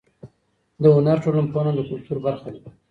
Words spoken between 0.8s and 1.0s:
د